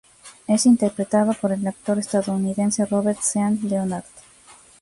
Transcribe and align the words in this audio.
Es 0.47 0.65
interpretado 0.65 1.31
por 1.33 1.51
el 1.51 1.67
actor 1.67 1.99
estadounidense 1.99 2.87
Robert 2.87 3.19
Sean 3.19 3.59
Leonard. 3.61 4.05